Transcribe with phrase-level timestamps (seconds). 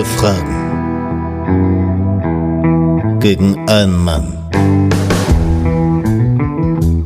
[0.00, 0.56] Alle Fragen
[3.20, 4.32] gegen einen Mann.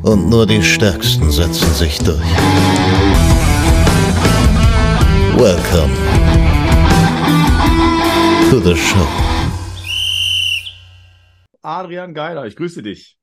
[0.05, 2.21] Und nur die Stärksten setzen sich durch.
[5.37, 5.93] Welcome
[8.48, 9.09] to the show.
[11.62, 13.19] Adrian Geiler, ich grüße dich.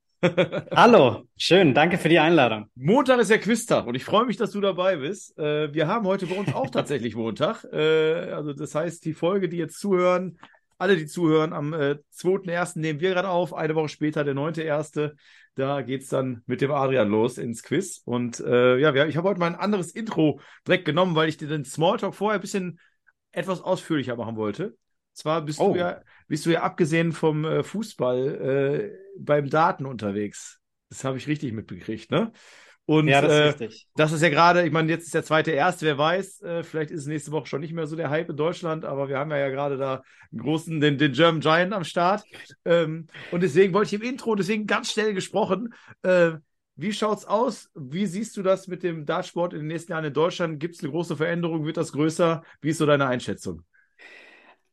[0.76, 2.68] Hallo, schön, danke für die Einladung.
[2.76, 5.36] Montag ist ja Quiztag und ich freue mich, dass du dabei bist.
[5.40, 7.64] Äh, wir haben heute bei uns auch tatsächlich Montag.
[7.64, 10.38] Äh, also das heißt, die Folge, die jetzt zuhören,
[10.78, 12.80] alle, die zuhören, am äh, 2.1.
[12.80, 15.12] nehmen wir gerade auf, eine Woche später, der 9.1.
[15.56, 18.04] Da geht es dann mit dem Adrian los ins Quiz.
[18.06, 21.48] Und äh, ja, ich habe heute mal ein anderes Intro direkt genommen, weil ich dir
[21.48, 22.80] den Smalltalk vorher ein bisschen
[23.32, 24.78] etwas ausführlicher machen wollte.
[25.14, 25.74] Zwar bist oh.
[25.74, 26.02] du ja,
[26.32, 30.62] bist du ja abgesehen vom äh, Fußball äh, beim Daten unterwegs.
[30.90, 32.32] Das habe ich richtig mitbekriegt, ne?
[32.86, 33.88] Und ja, das ist äh, richtig.
[33.98, 36.90] Das ist ja gerade, ich meine, jetzt ist der zweite erste, wer weiß, äh, vielleicht
[36.92, 39.30] ist es nächste Woche schon nicht mehr so der Hype in Deutschland, aber wir haben
[39.30, 42.24] ja, ja gerade da einen großen, den, den German Giant am Start.
[42.64, 45.74] Ähm, und deswegen wollte ich im Intro, deswegen ganz schnell gesprochen,
[46.04, 46.32] äh,
[46.78, 47.70] wie schaut's aus?
[47.76, 50.62] Wie siehst du das mit dem Dartsport in den nächsten Jahren in Deutschland?
[50.62, 51.66] Gibt es eine große Veränderung?
[51.66, 52.42] Wird das größer?
[52.62, 53.66] Wie ist so deine Einschätzung?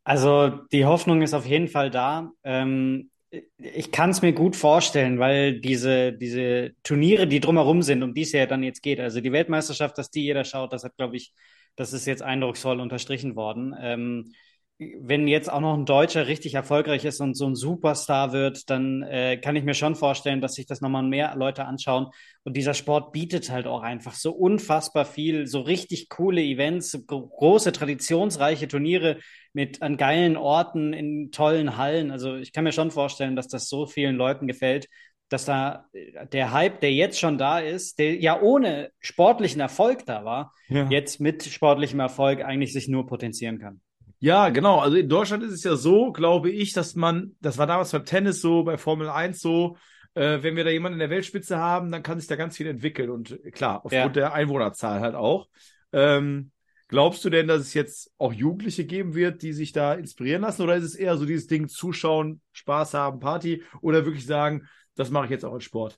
[0.09, 2.31] Also die Hoffnung ist auf jeden Fall da.
[2.43, 3.11] Ähm,
[3.59, 8.23] ich kann es mir gut vorstellen, weil diese, diese Turniere, die drumherum sind, um die
[8.23, 11.15] es ja dann jetzt geht, also die Weltmeisterschaft, dass die jeder schaut, das hat, glaube
[11.15, 11.31] ich,
[11.75, 13.75] das ist jetzt eindrucksvoll unterstrichen worden.
[13.79, 14.33] Ähm,
[14.79, 19.03] wenn jetzt auch noch ein Deutscher richtig erfolgreich ist und so ein Superstar wird, dann
[19.03, 22.07] äh, kann ich mir schon vorstellen, dass sich das nochmal mehr Leute anschauen.
[22.43, 27.73] Und dieser Sport bietet halt auch einfach so unfassbar viel, so richtig coole Events, große,
[27.73, 29.17] traditionsreiche Turniere
[29.51, 32.09] mit an geilen Orten, in tollen Hallen.
[32.09, 34.87] Also ich kann mir schon vorstellen, dass das so vielen Leuten gefällt,
[35.27, 40.05] dass da äh, der Hype, der jetzt schon da ist, der ja ohne sportlichen Erfolg
[40.05, 40.87] da war, ja.
[40.89, 43.81] jetzt mit sportlichem Erfolg eigentlich sich nur potenzieren kann.
[44.19, 44.79] Ja, genau.
[44.79, 48.05] Also in Deutschland ist es ja so, glaube ich, dass man, das war damals beim
[48.05, 49.77] Tennis so, bei Formel 1 so,
[50.13, 52.67] äh, wenn wir da jemanden in der Weltspitze haben, dann kann sich da ganz viel
[52.67, 53.09] entwickeln.
[53.09, 54.07] Und klar, aufgrund ja.
[54.09, 55.47] der Einwohnerzahl halt auch.
[55.93, 56.51] Ähm,
[56.89, 60.63] glaubst du denn, dass es jetzt auch Jugendliche geben wird, die sich da inspirieren lassen?
[60.63, 63.63] Oder ist es eher so dieses Ding, zuschauen, Spaß haben, Party?
[63.81, 65.97] Oder wirklich sagen, das mache ich jetzt auch als Sport?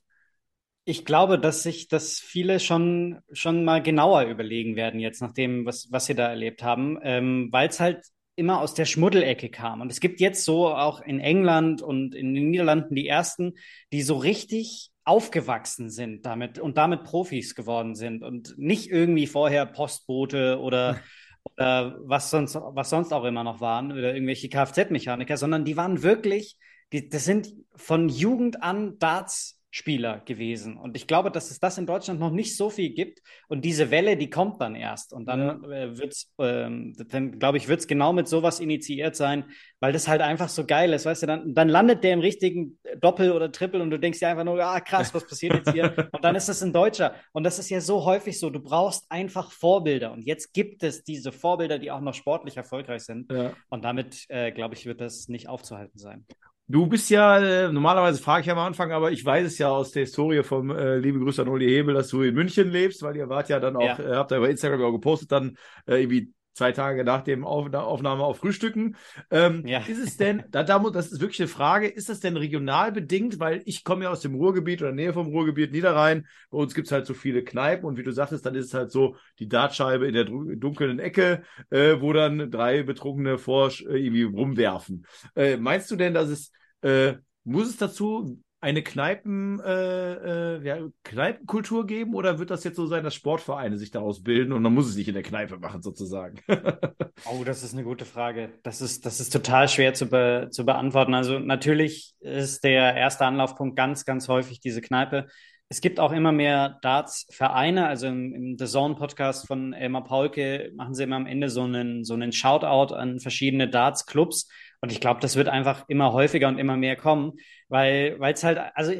[0.84, 5.64] Ich glaube, dass sich das viele schon, schon mal genauer überlegen werden, jetzt nach dem,
[5.64, 8.04] was, was sie da erlebt haben, ähm, weil es halt
[8.34, 9.80] immer aus der Schmuddelecke kam.
[9.80, 13.54] Und es gibt jetzt so auch in England und in den Niederlanden die ersten,
[13.92, 19.66] die so richtig aufgewachsen sind damit und damit Profis geworden sind und nicht irgendwie vorher
[19.66, 21.00] Postbote oder,
[21.44, 26.02] oder was sonst, was sonst auch immer noch waren oder irgendwelche Kfz-Mechaniker, sondern die waren
[26.02, 26.56] wirklich,
[26.92, 30.76] die, das sind von Jugend an Darts Spieler gewesen.
[30.76, 33.22] Und ich glaube, dass es das in Deutschland noch nicht so viel gibt.
[33.48, 35.14] Und diese Welle, die kommt dann erst.
[35.14, 35.70] Und dann ja.
[35.70, 39.46] äh, wird's, ähm, dann glaube ich, wird es genau mit sowas initiiert sein,
[39.80, 41.06] weil das halt einfach so geil ist.
[41.06, 44.28] Weißt du, dann, dann landet der im richtigen Doppel oder Triple und du denkst dir
[44.28, 45.96] einfach nur, ah, krass, was passiert jetzt hier?
[46.12, 47.14] und dann ist das ein Deutscher.
[47.32, 48.50] Und das ist ja so häufig so.
[48.50, 50.12] Du brauchst einfach Vorbilder.
[50.12, 53.32] Und jetzt gibt es diese Vorbilder, die auch noch sportlich erfolgreich sind.
[53.32, 53.54] Ja.
[53.70, 56.26] Und damit, äh, glaube ich, wird das nicht aufzuhalten sein.
[56.68, 59.90] Du bist ja, äh, normalerweise frage ich am Anfang, aber ich weiß es ja aus
[59.90, 63.16] der Historie vom äh, liebe Grüße an Uli Hebel, dass du in München lebst, weil
[63.16, 63.98] ihr wart ja dann auch, ja.
[63.98, 65.56] äh, habt da über Instagram auch gepostet, dann
[65.86, 68.96] äh, irgendwie zwei Tage nach dem Auf Aufnahme auf Frühstücken.
[69.30, 69.80] Ähm, ja.
[69.80, 73.38] Ist es denn, da, da, das ist wirklich eine Frage, ist das denn regional bedingt?
[73.38, 76.26] Weil ich komme ja aus dem Ruhrgebiet oder Nähe vom Ruhrgebiet, Niederrhein.
[76.50, 78.74] Bei uns gibt es halt so viele Kneipen und wie du sagtest, dann ist es
[78.74, 83.96] halt so die Dartscheibe in der dunklen Ecke, äh, wo dann drei Betrunkene vor äh,
[83.96, 85.06] irgendwie rumwerfen.
[85.34, 86.52] Äh, meinst du denn, dass es
[86.82, 87.14] äh,
[87.44, 92.86] muss es dazu eine Kneipen, äh, äh, ja, Kneipenkultur geben oder wird das jetzt so
[92.86, 95.82] sein, dass Sportvereine sich daraus bilden und man muss es nicht in der Kneipe machen,
[95.82, 96.38] sozusagen?
[97.26, 98.52] oh, das ist eine gute Frage.
[98.62, 101.12] Das ist, das ist total schwer zu, be zu beantworten.
[101.12, 105.26] Also natürlich ist der erste Anlaufpunkt ganz, ganz häufig diese Kneipe.
[105.68, 107.88] Es gibt auch immer mehr Darts-Vereine.
[107.88, 112.04] Also im, im The Zone-Podcast von Elmar Paulke machen sie immer am Ende so einen,
[112.04, 114.48] so einen Shoutout an verschiedene Darts-Clubs.
[114.82, 117.34] Und ich glaube, das wird einfach immer häufiger und immer mehr kommen,
[117.68, 118.92] weil es halt, also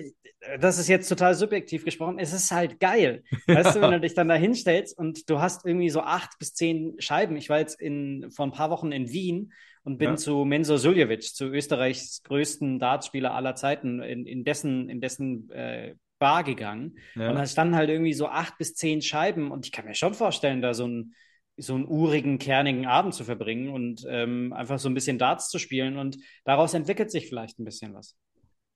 [0.60, 3.24] das ist jetzt total subjektiv gesprochen, es ist halt geil.
[3.46, 6.54] Weißt du, wenn du dich dann da hinstellst und du hast irgendwie so acht bis
[6.54, 7.36] zehn Scheiben.
[7.36, 9.52] Ich war jetzt in, vor ein paar Wochen in Wien
[9.82, 10.16] und bin ja.
[10.16, 15.96] zu Menzo Suljevic, zu Österreichs größten Dartspieler aller Zeiten, in, in dessen, in dessen äh,
[16.20, 16.98] Bar gegangen.
[17.16, 17.30] Ja.
[17.30, 19.50] Und da standen halt irgendwie so acht bis zehn Scheiben.
[19.50, 21.14] Und ich kann mir schon vorstellen, da so einen,
[21.56, 25.58] so einen urigen, kernigen Abend zu verbringen und ähm, einfach so ein bisschen Darts zu
[25.58, 25.96] spielen.
[25.96, 28.16] Und daraus entwickelt sich vielleicht ein bisschen was.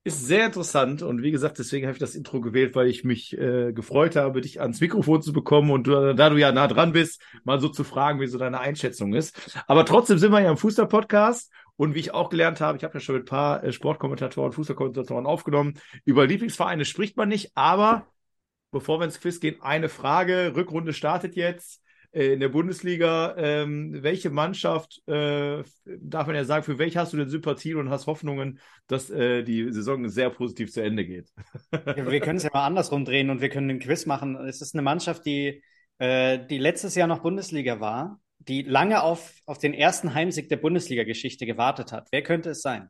[0.05, 3.37] ist sehr interessant und wie gesagt, deswegen habe ich das Intro gewählt, weil ich mich
[3.37, 6.93] äh, gefreut habe, dich ans Mikrofon zu bekommen und du, da du ja nah dran
[6.93, 9.61] bist, mal so zu fragen, wie so deine Einschätzung ist.
[9.67, 12.95] Aber trotzdem sind wir ja im Fußball-Podcast und wie ich auch gelernt habe, ich habe
[12.95, 15.75] ja schon mit ein paar äh, Sportkommentatoren, Fußballkommentatoren aufgenommen,
[16.05, 18.07] über Lieblingsvereine spricht man nicht, aber
[18.71, 20.53] bevor wir ins Quiz gehen, eine Frage.
[20.55, 21.83] Rückrunde startet jetzt.
[22.17, 23.35] Äh, in der Bundesliga.
[23.37, 27.91] Ähm, welche Mannschaft, äh, darf man ja sagen, für welche hast du denn Sympathien und
[27.91, 31.31] hast Hoffnungen, dass äh, die Saison sehr positiv zu Ende geht?
[31.71, 34.37] wir können es ja mal andersrum drehen und wir können den Quiz machen.
[34.37, 35.63] Es ist eine Mannschaft, die,
[35.99, 40.57] äh, die letztes Jahr noch Bundesliga war, die lange auf, auf den ersten Heimsieg der
[40.57, 42.09] Bundesliga-Geschichte gewartet hat.
[42.13, 42.89] Wer könnte es sein?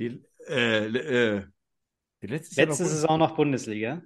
[0.00, 1.42] Die, äh, äh,
[2.20, 4.02] letzte noch Saison noch Bundesliga.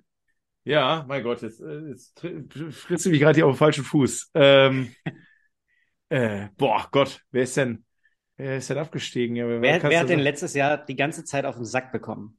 [0.65, 4.31] Ja, mein Gott, jetzt, äh, jetzt du mich gerade hier auf den falschen Fuß.
[4.35, 4.95] Ähm,
[6.09, 7.85] äh, boah, Gott, wer ist denn,
[8.37, 9.37] wer ist denn abgestiegen?
[9.37, 12.39] Ja, wer, wer, wer hat denn letztes Jahr die ganze Zeit auf den Sack bekommen?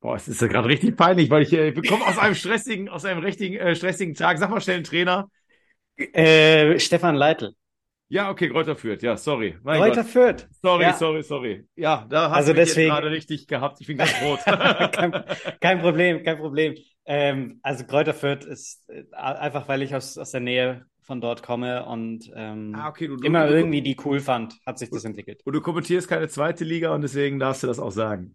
[0.00, 2.88] Boah, es ist ja gerade richtig peinlich, weil ich, äh, ich bekomme aus einem stressigen,
[2.88, 4.38] aus einem richtigen, äh, stressigen Tag.
[4.38, 5.28] Sag mal schnell einen Trainer.
[5.96, 7.54] Äh, Stefan Leitl.
[8.10, 9.02] Ja, okay, Kräuter führt.
[9.02, 9.58] Ja, sorry.
[9.62, 10.10] Mein Kräuter Gott.
[10.10, 10.48] führt.
[10.62, 10.94] Sorry, ja.
[10.94, 11.66] sorry, sorry.
[11.74, 12.90] Ja, da hast also du deswegen...
[12.90, 13.80] gerade richtig gehabt.
[13.80, 14.38] Ich bin ganz rot.
[14.44, 15.24] kein,
[15.60, 16.74] kein, Problem, kein Problem.
[17.10, 21.42] Ähm, also Kräuter Fürth ist äh, einfach, weil ich aus, aus der Nähe von dort
[21.42, 24.90] komme und ähm, ah, okay, du, du, immer du, irgendwie die cool fand, hat sich
[24.90, 25.40] das entwickelt.
[25.46, 28.34] Und du kommentierst keine zweite Liga und deswegen darfst du das auch sagen.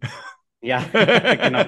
[0.59, 1.65] Ja, genau.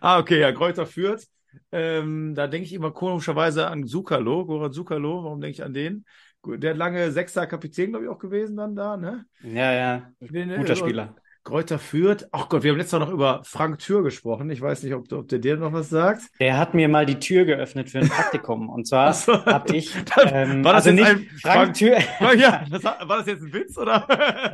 [0.00, 1.26] ah, okay, ja, Kräuter Fürth.
[1.70, 5.24] Ähm, da denke ich immer komischerweise an Zukalo, Goran Zukalo.
[5.24, 6.06] Warum denke ich an den?
[6.46, 9.26] Der lange Sechster Kapitän, glaube ich, auch gewesen dann da, ne?
[9.42, 10.12] Ja, ja.
[10.20, 11.14] Guter also, Spieler.
[11.48, 12.28] Kräuter führt.
[12.30, 14.50] Ach Gott, wir haben letztes Mal noch über Frank Tür gesprochen.
[14.50, 16.24] Ich weiß nicht, ob, ob der dir noch was sagt.
[16.40, 18.68] Der hat mir mal die Tür geöffnet für ein Praktikum.
[18.68, 19.44] Und zwar so.
[19.46, 19.94] habe ich.
[20.30, 21.98] Ähm, war das also nicht ein Frank, Frank Tür.
[22.36, 24.06] ja, das, war das jetzt ein Witz oder?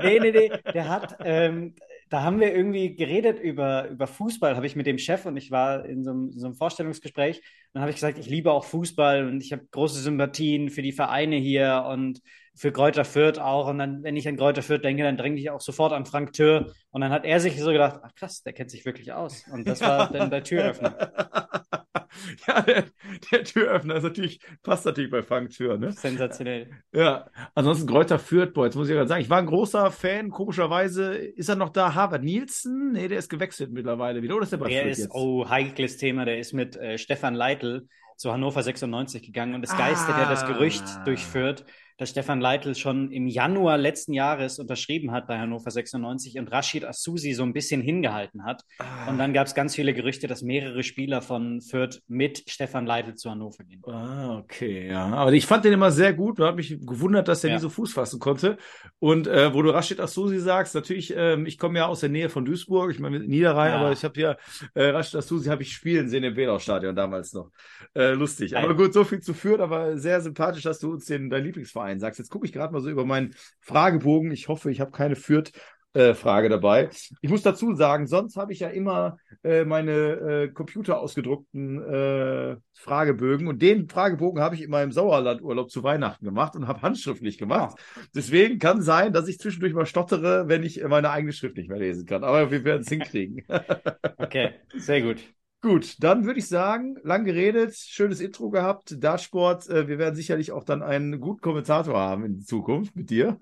[0.03, 0.53] nee, nee, nee.
[0.73, 1.17] Der hat.
[1.25, 1.75] Ähm,
[2.11, 5.51] da haben wir irgendwie geredet über, über Fußball, habe ich mit dem Chef und ich
[5.51, 7.39] war in so einem, so einem Vorstellungsgespräch.
[7.39, 10.83] Und dann habe ich gesagt, ich liebe auch Fußball und ich habe große Sympathien für
[10.83, 12.21] die Vereine hier und
[12.57, 13.69] für Kräuter Fürth auch.
[13.69, 16.33] Und dann, wenn ich an Kräuter Fürth denke, dann dränge ich auch sofort an Frank
[16.33, 16.73] Tür.
[16.91, 19.45] Und dann hat er sich so gedacht, ach krass, der kennt sich wirklich aus.
[19.53, 20.97] Und das war dann der Türöffner.
[22.47, 22.85] ja, der,
[23.31, 25.93] der, Türöffner ist natürlich, passt natürlich bei Frank Tür, ne?
[25.93, 26.71] Sensationell.
[26.93, 30.31] Ja, ansonsten Kräuter Fürth, boah, jetzt muss ich gerade sagen, ich war ein großer Fan,
[30.31, 32.93] komischerweise, ist er noch da, Harvard Nielsen?
[32.93, 35.15] Nee, der ist gewechselt mittlerweile wieder, oder ist der bei Der Fürth ist, jetzt?
[35.15, 39.77] oh, heikles Thema, der ist mit äh, Stefan Leitl zu Hannover 96 gegangen und es
[39.77, 40.23] geistert ah.
[40.23, 41.65] ja das Gerücht durchführt,
[41.97, 46.85] dass Stefan Leitl schon im Januar letzten Jahres unterschrieben hat bei Hannover 96 und Rashid
[46.85, 48.63] Asusi so ein bisschen hingehalten hat.
[48.79, 49.09] Ah.
[49.09, 53.15] Und dann gab es ganz viele Gerüchte, dass mehrere Spieler von Fürth mit Stefan Leitl
[53.15, 53.83] zu Hannover gehen.
[53.87, 55.07] Ah, okay, ja.
[55.07, 57.57] Aber ich fand den immer sehr gut und habe mich gewundert, dass er ja.
[57.57, 58.57] nie so Fuß fassen konnte.
[58.99, 62.29] Und äh, wo du Rashid Asusi sagst, natürlich, ähm, ich komme ja aus der Nähe
[62.29, 63.79] von Duisburg, ich meine Niederrhein, ja.
[63.79, 64.37] aber ich habe ja
[64.75, 67.51] äh, Rashid Asusi habe ich spielen sehen im Wedau-Stadion damals noch.
[67.95, 68.57] Äh, lustig.
[68.57, 71.84] Aber gut, so viel zu Fürth, aber sehr sympathisch, dass du uns den dein Lieblingsverein
[71.85, 72.19] Verein sagst.
[72.19, 74.31] Jetzt gucke ich gerade mal so über meinen Fragebogen.
[74.31, 75.53] Ich hoffe, ich habe keine Fürth.
[75.97, 76.91] Äh, Frage dabei.
[77.21, 82.57] Ich muss dazu sagen, sonst habe ich ja immer äh, meine äh, Computer ausgedruckten äh,
[82.73, 87.39] Fragebögen und den Fragebogen habe ich in meinem Sauerlandurlaub zu Weihnachten gemacht und habe handschriftlich
[87.39, 87.79] gemacht.
[88.13, 91.79] Deswegen kann sein, dass ich zwischendurch mal stottere, wenn ich meine eigene Schrift nicht mehr
[91.79, 92.25] lesen kann.
[92.25, 93.45] Aber wir werden es hinkriegen.
[94.19, 95.23] okay, sehr gut.
[95.65, 99.67] Gut, dann würde ich sagen, lang geredet, schönes Intro gehabt, Dartsport.
[99.71, 103.39] Äh, wir werden sicherlich auch dann einen guten Kommentator haben in Zukunft mit dir.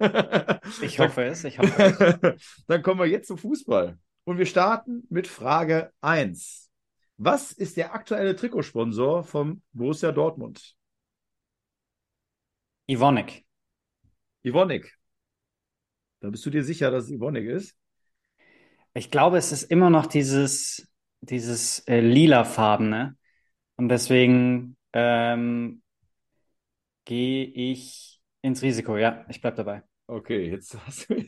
[0.82, 2.64] ich hoffe es, ich hoffe es.
[2.68, 3.98] dann kommen wir jetzt zum Fußball.
[4.22, 6.70] Und wir starten mit Frage 1.
[7.16, 10.76] Was ist der aktuelle Trikotsponsor vom Borussia Dortmund?
[12.86, 13.44] Ivonik.
[14.44, 14.96] Ivonik.
[16.20, 17.76] Da bist du dir sicher, dass es Ivonik ist?
[18.94, 20.86] Ich glaube, es ist immer noch dieses
[21.22, 23.16] dieses äh, lilafarbene.
[23.76, 25.82] Und deswegen ähm,
[27.04, 28.96] gehe ich ins Risiko.
[28.96, 29.82] Ja, ich bleibe dabei.
[30.06, 31.24] Okay, jetzt hast du.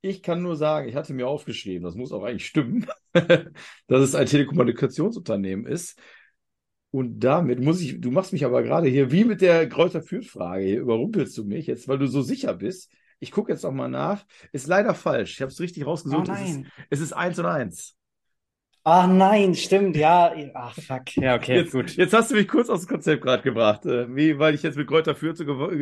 [0.00, 4.14] Ich kann nur sagen, ich hatte mir aufgeschrieben, das muss auch eigentlich stimmen, dass es
[4.14, 5.98] ein Telekommunikationsunternehmen ist.
[6.90, 10.64] Und damit muss ich, du machst mich aber gerade hier wie mit der Kräuter Fürth-Frage,
[10.64, 12.92] hier überrumpelst du mich jetzt, weil du so sicher bist.
[13.18, 14.24] Ich gucke jetzt noch mal nach.
[14.52, 15.34] Ist leider falsch.
[15.34, 16.28] Ich habe es richtig rausgesucht.
[16.28, 17.97] Oh es, ist, es ist eins und eins.
[18.84, 20.34] Ah nein, stimmt, ja.
[20.54, 21.96] Ach fuck, ja, okay, jetzt, gut.
[21.96, 23.84] Jetzt hast du mich kurz aus dem Konzept gerade gebracht.
[23.84, 25.38] Äh, wie, weil ich jetzt mit Kräuter Fürth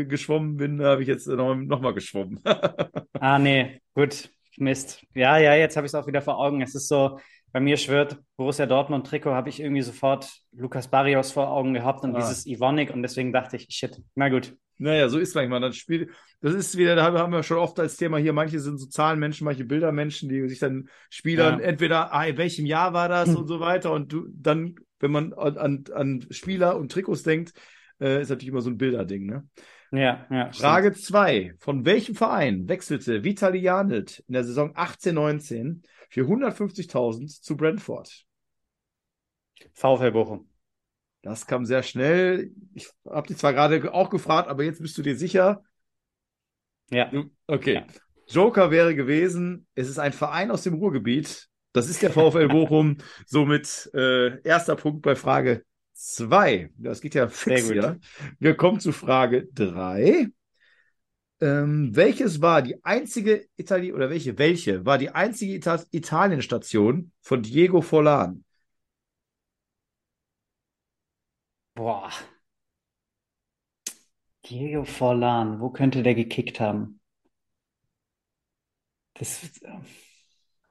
[0.09, 2.41] geschwommen bin, habe ich jetzt noch, noch mal geschwommen.
[3.21, 5.07] ah nee, gut, Mist.
[5.15, 6.63] Ja, ja, jetzt habe ich es auch wieder vor Augen.
[6.63, 7.19] Es ist so,
[7.57, 12.05] bei mir schwört Borussia Dortmund Trikot, habe ich irgendwie sofort Lukas Barrios vor Augen gehabt
[12.05, 12.19] und ah.
[12.19, 14.55] dieses Ivonic und deswegen dachte ich, shit, na gut.
[14.77, 15.63] Naja, so ist manchmal.
[15.63, 16.11] Das Spiel,
[16.43, 19.47] das ist wieder, da haben wir schon oft als Thema hier, manche sind so Zahlenmenschen,
[19.47, 21.65] manche Bildermenschen, die sich dann Spielern, ja.
[21.65, 23.37] entweder, ah, in welchem Jahr war das hm.
[23.39, 23.91] und so weiter.
[23.91, 27.55] Und du dann, wenn man an, an Spieler und Trikots denkt,
[28.03, 29.49] äh, ist natürlich immer so ein Bilderding, ne?
[29.93, 30.53] Ja, ja.
[30.53, 31.55] Frage 2.
[31.59, 38.25] Von welchem Verein wechselte Vitali Janit in der Saison 18-19 für 150.000 zu Brentford?
[39.73, 40.49] VfL Bochum.
[41.23, 42.53] Das kam sehr schnell.
[42.75, 45.63] Ich habe dich zwar gerade auch gefragt, aber jetzt bist du dir sicher?
[46.91, 47.11] Ja.
[47.47, 47.75] Okay.
[47.75, 47.87] Ja.
[48.29, 51.49] Joker wäre gewesen, es ist ein Verein aus dem Ruhrgebiet.
[51.73, 52.99] Das ist der VfL Bochum.
[53.27, 55.65] Somit äh, erster Punkt bei Frage
[55.97, 56.71] 2.
[56.77, 57.99] Das geht ja fix hier.
[58.39, 60.29] Wir kommen zu Frage 3.
[61.41, 67.43] Ähm, welches war die einzige Italien oder welche welche war die einzige Ita Italienstation von
[67.43, 68.45] Diego Forlan?
[71.75, 72.11] Boah.
[74.47, 77.01] Diego Forlan, wo könnte der gekickt haben?
[79.15, 79.41] Das,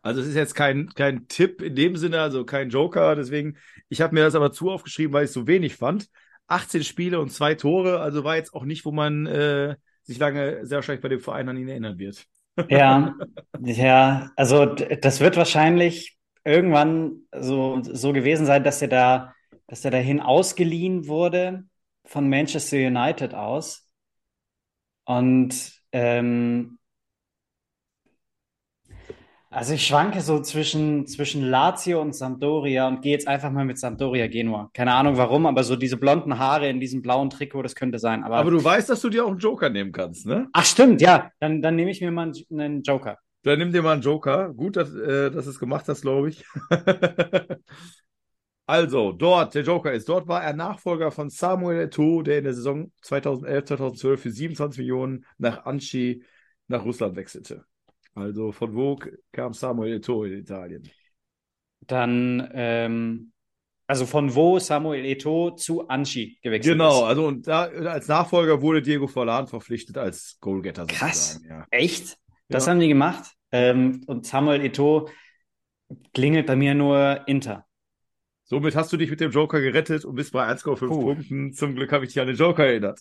[0.05, 3.57] also es ist jetzt kein, kein Tipp in dem Sinne, also kein Joker, deswegen,
[3.89, 6.07] ich habe mir das aber zu aufgeschrieben, weil ich es so wenig fand.
[6.47, 10.65] 18 Spiele und zwei Tore, also war jetzt auch nicht, wo man äh, sich lange
[10.65, 12.25] sehr wahrscheinlich bei dem Verein an ihn erinnern wird.
[12.69, 13.15] Ja,
[13.59, 19.35] ja, also das wird wahrscheinlich irgendwann so, so gewesen sein, dass er da
[19.67, 21.65] dass er dahin ausgeliehen wurde
[22.05, 23.89] von Manchester United aus.
[25.05, 26.77] Und ähm,
[29.55, 33.79] also ich schwanke so zwischen, zwischen Lazio und Sampdoria und gehe jetzt einfach mal mit
[33.79, 34.69] Sampdoria Genua.
[34.74, 38.24] Keine Ahnung warum, aber so diese blonden Haare in diesem blauen Trikot, das könnte sein.
[38.25, 40.50] Aber, aber du weißt, dass du dir auch einen Joker nehmen kannst, ne?
[40.51, 41.31] Ach stimmt, ja.
[41.39, 43.17] Dann, dann nehme ich mir mal einen Joker.
[43.43, 44.53] Dann nimm dir mal einen Joker.
[44.53, 46.43] Gut, dass, äh, dass du es gemacht hast, glaube ich.
[48.67, 52.55] Also, dort, der Joker ist, dort war er Nachfolger von Samuel Eto'o, der in der
[52.55, 56.24] Saison 2011, 2012 für 27 Millionen nach Anchi
[56.67, 57.63] nach Russland wechselte.
[58.15, 58.98] Also, von wo
[59.31, 60.89] kam Samuel Eto'o in Italien?
[61.81, 63.34] Dann, ähm,
[63.88, 66.95] also von wo Samuel Eto'o zu Anchi gewechselt genau, ist.
[66.95, 70.88] Genau, also und da, als Nachfolger wurde Diego Forlan verpflichtet als Goalgetter.
[70.88, 71.67] Krass, ja.
[71.72, 72.17] echt?
[72.48, 72.72] Das ja.
[72.72, 73.34] haben die gemacht?
[73.51, 75.10] Ähm, und Samuel Eto'o
[76.13, 77.65] klingelt bei mir nur Inter.
[78.48, 81.53] Somit hast du dich mit dem Joker gerettet und bist bei 1,5 Punkten.
[81.53, 83.00] Zum Glück habe ich dich an den Joker erinnert.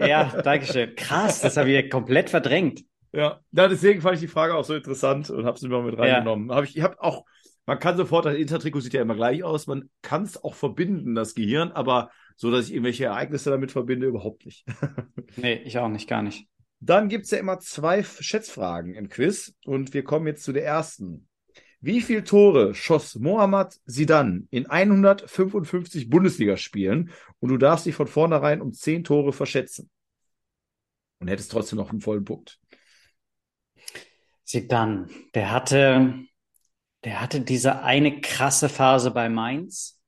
[0.00, 0.94] ja, danke schön.
[0.94, 2.84] Krass, das habe ich komplett verdrängt.
[3.12, 3.40] Ja.
[3.52, 6.50] ja, deswegen fand ich die Frage auch so interessant und habe sie mal mit reingenommen.
[6.50, 6.56] Ja.
[6.56, 7.24] Hab ich ich habe auch,
[7.64, 11.14] man kann sofort, das Intertrikot sieht ja immer gleich aus, man kann es auch verbinden,
[11.14, 14.66] das Gehirn, aber so, dass ich irgendwelche Ereignisse damit verbinde, überhaupt nicht.
[15.36, 16.46] nee, ich auch nicht, gar nicht.
[16.80, 20.64] Dann gibt es ja immer zwei Schätzfragen im Quiz und wir kommen jetzt zu der
[20.64, 21.28] ersten.
[21.80, 28.60] Wie viele Tore schoss Mohammad Sidan in 155 Bundesligaspielen und du darfst dich von vornherein
[28.60, 29.90] um 10 Tore verschätzen?
[31.18, 32.60] Und hättest trotzdem noch einen vollen Punkt.
[34.46, 36.24] Sidan, der hatte,
[37.04, 40.00] der hatte diese eine krasse Phase bei Mainz,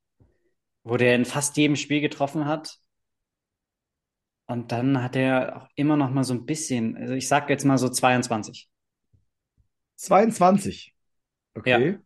[0.85, 2.78] wo der in fast jedem Spiel getroffen hat.
[4.47, 7.64] Und dann hat er auch immer noch mal so ein bisschen, also ich sag jetzt
[7.64, 8.71] mal so 22.
[9.97, 10.95] 22.
[11.54, 11.90] Okay.
[11.90, 11.99] Ja.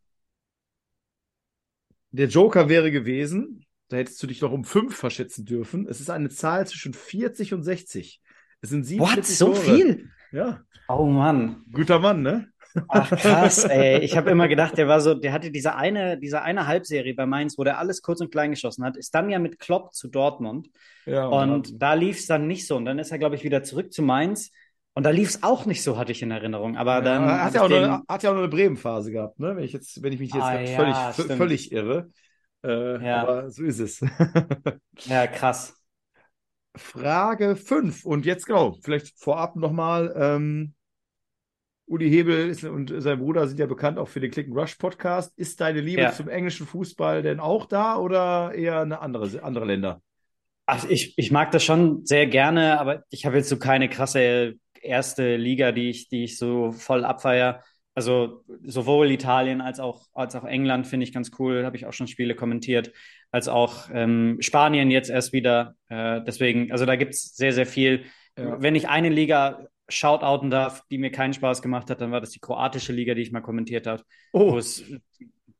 [2.13, 5.87] Der Joker wäre gewesen, da hättest du dich noch um fünf verschätzen dürfen.
[5.87, 8.23] Es ist eine Zahl zwischen 40 und 60.
[8.63, 9.27] Es sind 47 What?
[9.27, 9.77] So Tore.
[9.77, 10.11] viel?
[10.33, 10.61] Ja.
[10.89, 11.65] Oh Mann.
[11.73, 12.49] Guter Mann, ne?
[12.89, 13.99] Ach krass, ey.
[13.99, 17.27] Ich habe immer gedacht, der war so, der hatte diese eine, diese eine Halbserie bei
[17.27, 20.09] Mainz, wo der alles kurz und klein geschossen hat, ist dann ja mit Klopp zu
[20.09, 20.69] Dortmund.
[21.05, 21.79] Ja, und Mann.
[21.79, 22.77] da lief es dann nicht so.
[22.77, 24.51] Und dann ist er, glaube ich, wieder zurück zu Mainz
[24.95, 26.77] und da lief es auch nicht so, hatte ich in Erinnerung.
[26.77, 27.23] Aber dann.
[27.23, 27.85] Ja, hat, ja auch den...
[27.85, 29.57] eine, hat ja auch eine Bremen-Phase gehabt, ne?
[29.57, 32.11] Wenn ich, jetzt, wenn ich mich jetzt ah, ja, völlig, völlig irre.
[32.63, 33.23] Äh, ja.
[33.23, 34.01] Aber so ist es.
[35.07, 35.82] ja, krass.
[36.75, 38.05] Frage 5.
[38.05, 40.13] Und jetzt genau, vielleicht vorab nochmal.
[40.17, 40.75] Ähm,
[41.87, 45.33] Uli Hebel und sein Bruder sind ja bekannt auch für den Click Rush Podcast.
[45.37, 46.13] Ist deine Liebe ja.
[46.13, 50.01] zum englischen Fußball denn auch da oder eher eine andere, andere Länder?
[50.65, 54.55] Ach, ich, ich mag das schon sehr gerne, aber ich habe jetzt so keine krasse
[54.81, 57.63] erste Liga, die ich, die ich so voll abfeier.
[57.95, 61.93] Also sowohl Italien als auch, als auch England finde ich ganz cool, habe ich auch
[61.93, 62.93] schon Spiele kommentiert,
[63.31, 65.75] als auch ähm, Spanien jetzt erst wieder.
[65.89, 68.05] Äh, deswegen, also da gibt es sehr, sehr viel.
[68.39, 68.63] Ja.
[68.63, 72.31] Wenn ich eine Liga shoutouten darf, die mir keinen Spaß gemacht hat, dann war das
[72.31, 74.53] die kroatische Liga, die ich mal kommentiert habe, oh.
[74.53, 74.85] wo es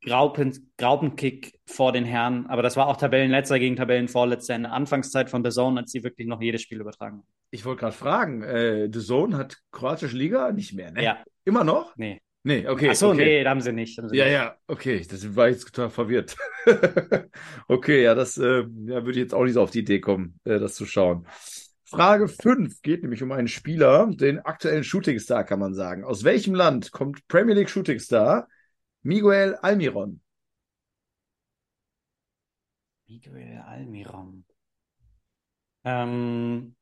[0.05, 5.29] Graupen, Graupenkick vor den Herren, aber das war auch Tabellenletzter gegen Tabellenvorletzter in der Anfangszeit
[5.29, 7.27] von The Zone, als sie wirklich noch jedes Spiel übertragen haben.
[7.51, 11.03] Ich wollte gerade fragen, äh, The Zone hat kroatische Liga nicht mehr, ne?
[11.03, 11.23] Ja.
[11.45, 11.95] Immer noch?
[11.95, 12.21] Nee.
[12.45, 12.89] Nee, okay.
[12.91, 13.23] Ach so, okay.
[13.23, 13.97] nee, da haben sie nicht.
[13.97, 14.33] Haben sie Ja, nicht.
[14.33, 15.05] ja, okay.
[15.09, 16.35] Das war jetzt total verwirrt.
[17.69, 20.39] okay, ja, das äh, ja, würde ich jetzt auch nicht so auf die Idee kommen,
[20.43, 21.25] äh, das zu schauen.
[21.85, 26.03] Frage 5 geht nämlich um einen Spieler, den aktuellen Shootingstar, kann man sagen.
[26.03, 28.47] Aus welchem Land kommt Premier League Shootingstar
[29.03, 30.21] Miguel Almiron?
[33.07, 34.45] Miguel Almiron.
[35.83, 36.75] Ähm,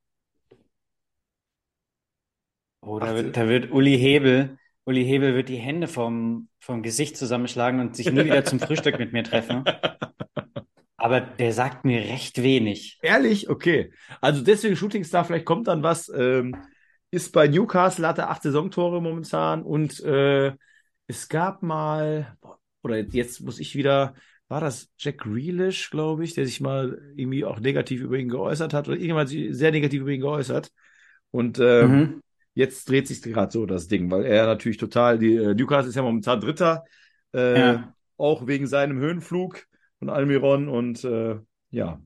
[2.82, 7.18] oh, da wird, da wird Uli Hebel, Uli Hebel wird die Hände vom, vom Gesicht
[7.18, 9.64] zusammenschlagen und sich nie wieder zum Frühstück mit mir treffen.
[10.98, 13.00] Aber der sagt mir recht wenig.
[13.02, 13.50] Ehrlich?
[13.50, 13.92] Okay.
[14.22, 16.10] Also deswegen Shootingstar, vielleicht kommt dann was.
[16.10, 16.56] Ähm,
[17.10, 20.54] ist bei Newcastle, hat er acht Saisontore momentan und äh,
[21.12, 22.38] es gab mal,
[22.84, 24.16] oder jetzt muss ich wieder,
[24.48, 28.74] war das Jack Grealish, glaube ich, der sich mal irgendwie auch negativ über ihn geäußert
[28.74, 30.72] hat oder irgendjemand sich sehr negativ über ihn geäußert.
[31.32, 32.22] Und ähm, Mhm.
[32.54, 35.96] jetzt dreht sich gerade so das Ding, weil er natürlich total, die äh, Newcastle ist
[35.96, 36.84] ja momentan Dritter,
[37.34, 37.94] äh, Ja.
[38.18, 39.66] auch wegen seinem Höhenflug
[40.00, 41.40] von Almiron und äh,
[41.72, 42.02] ja.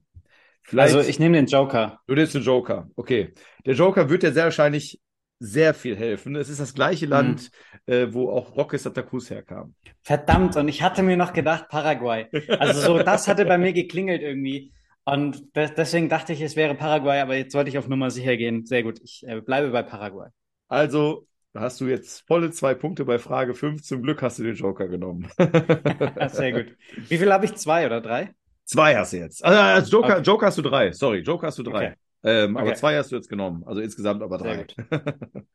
[0.63, 1.99] Vielleicht, Also ich nehme den Joker.
[2.07, 3.33] du nimmst den Joker, okay.
[3.65, 5.01] Der Joker wird dir sehr wahrscheinlich
[5.39, 6.35] sehr viel helfen.
[6.35, 7.51] Es ist das gleiche Land,
[7.85, 9.75] äh, wo auch Roque Santa Cruz herkam.
[10.03, 12.27] Verdammt, und ich hatte mir noch gedacht, Paraguay.
[12.59, 14.71] Also so, das hatte bei mir geklingelt irgendwie.
[15.03, 18.37] Und de deswegen dachte ich, es wäre Paraguay, aber jetzt wollte ich auf Nummer sicher
[18.37, 18.65] gehen.
[18.65, 20.29] Sehr gut, ich äh, bleibe bei Paraguay.
[20.67, 23.83] Also da hast du jetzt volle zwei Punkte bei Frage 5.
[23.83, 25.29] Zum Glück hast du den Joker genommen.
[26.27, 26.75] Sehr gut.
[27.07, 27.55] Wie viel habe ich?
[27.55, 28.33] Zwei oder drei?
[28.65, 29.45] Zwei hast du jetzt.
[29.45, 30.21] Also als Joker, Okay.
[30.23, 30.91] Joker hast du drei.
[30.91, 31.87] Sorry, Joker hast du drei.
[31.87, 31.95] Okay.
[32.25, 32.79] Ähm, Aber Okay.
[32.79, 33.63] zwei hast du jetzt genommen.
[33.65, 34.65] Also insgesamt aber drei.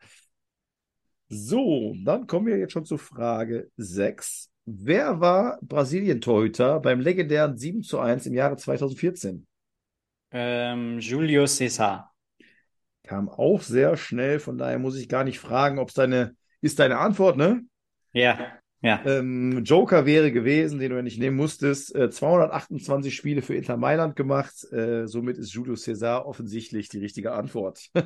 [1.29, 4.51] so, dann kommen wir jetzt schon zu Frage 6.
[4.67, 9.47] Wer war Brasilien-Torhüter beim legendären 7 zu 1 im Jahre 2014?
[10.33, 12.11] Ähm, Julio César.
[13.03, 16.79] Kam auch sehr schnell, von daher muss ich gar nicht fragen, ob es deine, ist
[16.79, 17.65] deine Antwort, ne?
[18.13, 19.01] Ja, ja.
[19.05, 21.95] Ähm, Joker wäre gewesen, den du ja nicht nehmen musstest.
[21.95, 24.65] Äh, 228 Spiele für Inter Mailand gemacht.
[24.73, 27.91] Äh, somit ist Julio César offensichtlich die richtige Antwort.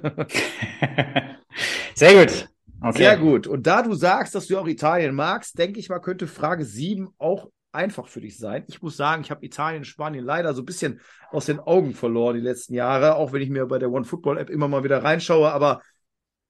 [1.94, 2.48] Sehr gut.
[2.80, 2.98] Okay.
[2.98, 3.46] Sehr gut.
[3.46, 7.08] Und da du sagst, dass du auch Italien magst, denke ich mal, könnte Frage 7
[7.18, 8.64] auch einfach für dich sein.
[8.68, 11.00] Ich muss sagen, ich habe Italien und Spanien leider so ein bisschen
[11.30, 14.38] aus den Augen verloren die letzten Jahre, auch wenn ich mir bei der One Football
[14.38, 15.82] App immer mal wieder reinschaue, aber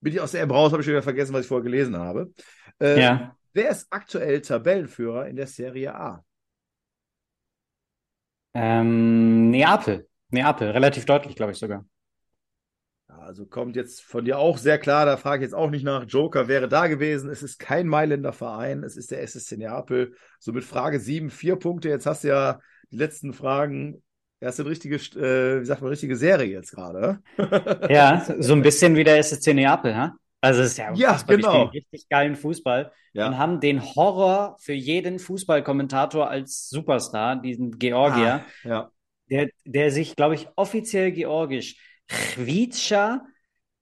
[0.01, 1.97] bin ich aus der App raus, habe ich schon wieder vergessen, was ich vorher gelesen
[1.97, 2.31] habe.
[2.81, 3.37] Äh, Ja.
[3.55, 6.25] Wer ist aktuell Tabellenführer in der Serie A?
[8.53, 10.09] Ähm, Neapel.
[10.31, 11.85] Neapel, relativ deutlich, glaube ich sogar.
[13.07, 16.05] Also kommt jetzt von dir auch sehr klar, da frage ich jetzt auch nicht nach.
[16.05, 17.31] Joker wäre da gewesen.
[17.31, 20.15] Es ist kein Mailänder Verein, es ist der SSC Neapel.
[20.41, 21.89] Somit Frage 7, vier Punkte.
[21.89, 24.03] Jetzt hast du ja die letzten Fragen.
[24.41, 27.21] Erst eine richtige, äh, wie sagt man, richtige Serie jetzt gerade.
[27.89, 30.17] Ja, so ein bisschen wie der SSC Neapel, ha?
[30.45, 31.67] Also es ist ja Ja, genau.
[31.73, 33.39] richtig geilen Fußball und Ja.
[33.39, 38.91] haben den Horror für jeden Fußballkommentator als Superstar, diesen Georgier, Ah, ja.
[39.31, 41.77] der, der sich, glaube ich, offiziell georgisch
[42.09, 43.23] Chvica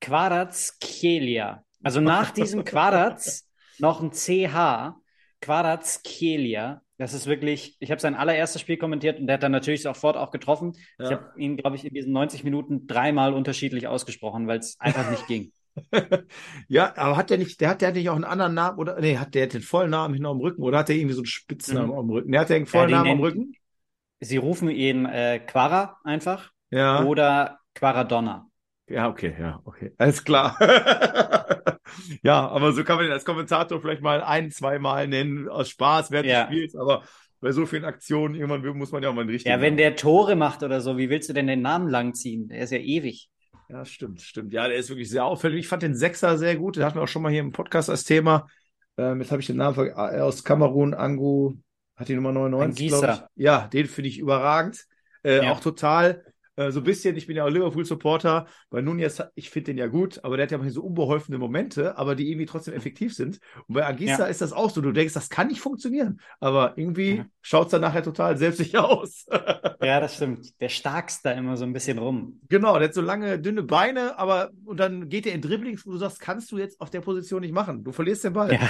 [0.00, 1.64] Kvaratskhelia.
[1.82, 3.48] Also nach diesem Quadrats
[3.78, 4.96] noch ein CH,
[5.40, 6.82] Kvaratskhelia.
[6.98, 10.16] Das ist wirklich, ich habe sein allererstes Spiel kommentiert und der hat dann natürlich sofort
[10.16, 10.72] auch getroffen.
[11.02, 11.12] Ich Ja.
[11.12, 15.26] habe ihn, glaube ich, in diesen 90 Minuten dreimal unterschiedlich ausgesprochen, weil es einfach nicht
[15.26, 15.52] ging.
[16.68, 19.16] Ja, aber hat der nicht, der hat der nicht auch einen anderen Namen oder nee,
[19.18, 21.92] hat der den vollen Namen hinten am Rücken oder hat der irgendwie so einen Spitznamen
[21.92, 21.98] Mhm.
[21.98, 22.32] am Rücken?
[22.32, 23.54] Der hat der einen vollen den Namen am Rücken?
[24.20, 27.04] Sie rufen ihn äh, Quara einfach Ja.
[27.04, 28.48] oder Quaradonna.
[28.88, 29.92] Ja, okay, ja, okay.
[29.98, 30.56] Alles klar.
[32.22, 35.70] ja, aber so kann man den als Kommentator vielleicht mal ein, zwei Mal nennen, aus
[35.70, 36.44] Spaß während Ja.
[36.44, 37.04] des Spiels, aber
[37.40, 39.96] bei so vielen Aktionen, irgendwann muss man ja auch mal einen richtigen Ja, wenn der
[39.96, 42.48] Tore macht oder so, wie willst du denn den Namen langziehen?
[42.48, 43.28] Der ist ja ewig.
[43.68, 44.52] Ja, stimmt, stimmt.
[44.52, 45.60] Ja, der ist wirklich sehr auffällig.
[45.60, 46.76] Ich fand den Sechser sehr gut.
[46.76, 48.46] Den hatten wir auch schon mal hier im Podcast als Thema.
[48.98, 51.54] Ähm, jetzt habe ich den Namen ver- äh, aus Kamerun, Angu,
[51.96, 53.06] hat die Nummer 99, Anguissa.
[53.14, 53.42] glaube ich.
[53.44, 54.84] Ja, den finde ich überragend.
[55.24, 55.52] Äh, Ja.
[55.52, 56.24] Auch total.
[56.56, 58.46] Äh, so ein bisschen, ich bin ja auch Liverpool-Supporter.
[58.68, 61.96] Bei Nunez, ich finde den ja gut, aber der hat ja manchmal so unbeholfene Momente,
[61.96, 63.38] aber die irgendwie trotzdem effektiv sind.
[63.66, 64.26] Und bei Anguissa Ja.
[64.26, 64.80] ist das auch so.
[64.80, 66.20] Du denkst, das kann nicht funktionieren.
[66.40, 67.26] Aber irgendwie Ja.
[67.40, 69.26] schaut es dann nachher total selbstsicher aus.
[69.82, 70.60] Ja, das stimmt.
[70.60, 72.40] Der starkst da immer so ein bisschen rum.
[72.48, 75.90] Genau, der hat so lange, dünne Beine, aber und dann geht er in Dribblings, wo
[75.90, 77.82] du sagst, kannst du jetzt auf der Position nicht machen.
[77.82, 78.52] Du verlierst den Ball.
[78.52, 78.60] Ja.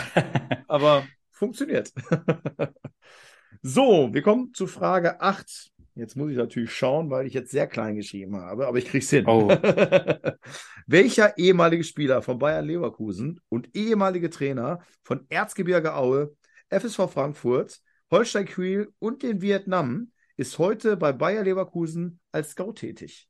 [0.68, 1.92] Aber funktioniert.
[3.62, 5.71] so, wir kommen zu Frage 8.
[5.94, 9.10] Jetzt muss ich natürlich schauen, weil ich jetzt sehr klein geschrieben habe, aber ich krieg's
[9.10, 9.26] hin.
[9.26, 9.48] Oh.
[10.86, 16.34] Welcher ehemalige Spieler von Bayern Leverkusen und ehemalige Trainer von Erzgebirge Aue,
[16.70, 23.28] FSV Frankfurt, Holstein Kiel und den Vietnam ist heute bei Bayer Leverkusen als Scout tätig?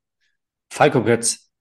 [0.70, 1.51] Falco Götz.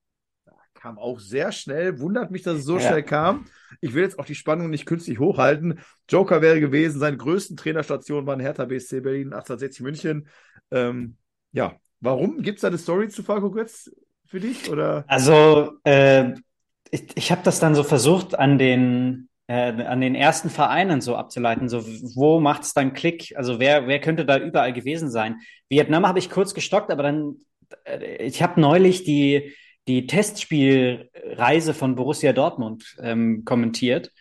[0.82, 2.00] Kam auch sehr schnell.
[2.00, 2.88] Wundert mich, dass es so ja.
[2.88, 3.46] schnell kam.
[3.82, 5.80] Ich will jetzt auch die Spannung nicht künstlich hochhalten.
[6.10, 10.28] Joker wäre gewesen, seine größten Trainerstationen waren Hertha BSC Berlin, 1860 München.
[10.72, 11.18] Ähm,
[11.52, 12.42] ja, warum?
[12.42, 13.92] Gibt es da eine Story zu Falco Götz
[14.26, 14.72] für dich?
[14.72, 15.06] Oder?
[15.08, 16.34] Also, äh,
[16.90, 21.16] ich, ich habe das dann so versucht, an den, äh, an den ersten Vereinen so
[21.16, 21.70] abzuleiten.
[21.70, 23.34] So, wo macht es dann Klick?
[23.36, 25.42] Also, wer, wer könnte da überall gewesen sein?
[25.70, 27.36] Vietnam habe ich kurz gestockt, aber dann,
[27.86, 29.54] äh, ich habe neulich die,
[29.88, 34.12] die Testspielreise von Borussia Dortmund ähm, kommentiert.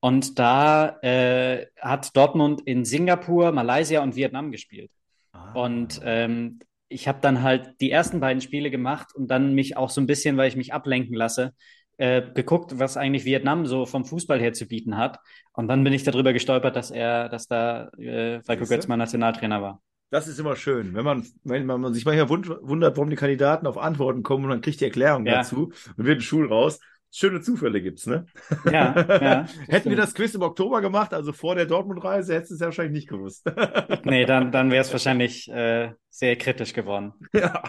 [0.00, 4.90] Und da äh, hat Dortmund in Singapur, Malaysia und Vietnam gespielt.
[5.32, 5.52] Ah.
[5.52, 9.90] Und ähm, ich habe dann halt die ersten beiden Spiele gemacht und dann mich auch
[9.90, 11.52] so ein bisschen, weil ich mich ablenken lasse,
[11.98, 15.18] äh, geguckt, was eigentlich Vietnam so vom Fußball her zu bieten hat.
[15.52, 19.60] Und dann bin ich darüber gestolpert, dass er, dass da äh, Falco Götz mal Nationaltrainer
[19.60, 19.82] war.
[20.10, 23.78] Das ist immer schön, wenn man, wenn man sich manchmal wundert, warum die Kandidaten auf
[23.78, 25.36] Antworten kommen und dann kriegt die Erklärung ja.
[25.36, 26.80] dazu und wird ein Schul raus.
[27.12, 28.26] Schöne Zufälle gibt's, ne?
[28.64, 29.46] Ja, ja.
[29.68, 32.66] Hätten wir das Quiz im Oktober gemacht, also vor der Dortmund-Reise, hättest du es ja
[32.66, 33.44] wahrscheinlich nicht gewusst.
[34.04, 37.12] nee, dann, dann wäre es wahrscheinlich äh, sehr kritisch geworden.
[37.32, 37.64] Ja.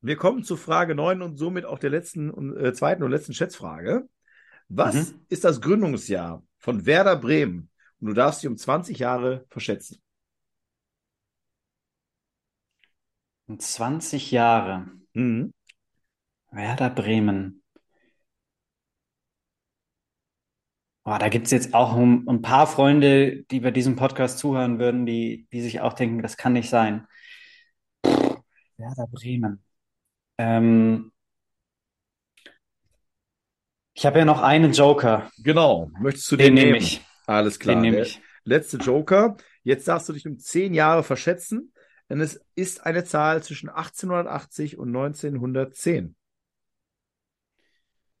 [0.00, 3.34] Wir kommen zu Frage 9 und somit auch der letzten und äh, zweiten und letzten
[3.34, 4.08] Schätzfrage.
[4.68, 5.20] Was mhm.
[5.28, 7.70] ist das Gründungsjahr von Werder Bremen?
[8.00, 10.02] Und du darfst dich um 20 Jahre verschätzen.
[13.41, 14.86] Um 20 Jahre.
[15.14, 15.52] Mhm.
[16.50, 17.62] Werder Bremen.
[21.04, 24.78] Oh, da gibt es jetzt auch ein, ein, paar Freunde, die bei diesem Podcast zuhören
[24.78, 27.08] würden, die, die sich auch denken, das kann nicht sein.
[28.04, 29.64] Werder Bremen.
[30.38, 31.12] Ähm,
[33.94, 35.30] ich habe ja noch einen Joker.
[35.38, 35.90] Genau.
[36.00, 37.02] Möchtest du den, den nehme ich.
[37.26, 37.74] Alles klar.
[37.74, 38.20] Den nehme ich.
[38.44, 39.36] Letzte Joker.
[39.64, 41.71] Jetzt darfst du dich um zehn Jahre verschätzen,
[42.12, 46.14] denn es ist eine Zahl zwischen 1880 und 1910.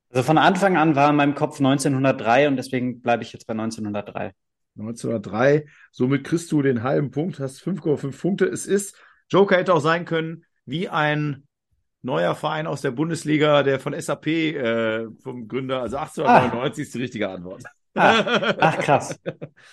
[0.08, 3.52] Also von Anfang an war in meinem Kopf 1903 und deswegen bleibe ich jetzt bei
[3.52, 4.32] 1903.
[4.78, 5.66] 1903.
[5.90, 8.46] Somit kriegst du den halben Punkt, hast 5,5 Punkte.
[8.46, 8.96] Es ist,
[9.28, 11.46] Joker hätte auch sein können, wie ein
[12.00, 16.86] neuer Verein aus der Bundesliga, der von SAP äh, vom Gründer, also 1899 ah.
[16.86, 17.62] ist die richtige Antwort.
[17.94, 18.54] Ah.
[18.58, 19.20] Ach, krass.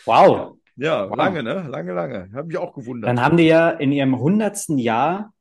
[0.04, 0.58] Wow.
[0.80, 1.18] Ja, wow.
[1.18, 1.68] lange, ne?
[1.70, 2.30] Lange, lange.
[2.34, 3.10] Hab mich auch gewundert.
[3.10, 5.34] Dann haben die ja in ihrem hundertsten Jahr